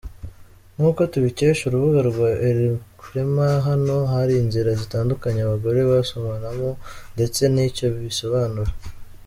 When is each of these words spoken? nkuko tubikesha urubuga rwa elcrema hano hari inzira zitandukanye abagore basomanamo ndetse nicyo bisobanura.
nkuko 0.75 1.01
tubikesha 1.11 1.61
urubuga 1.65 1.99
rwa 2.09 2.29
elcrema 2.49 3.47
hano 3.67 3.95
hari 4.13 4.33
inzira 4.41 4.69
zitandukanye 4.81 5.39
abagore 5.43 5.79
basomanamo 5.91 6.69
ndetse 7.15 7.41
nicyo 7.53 7.85
bisobanura. 8.05 8.71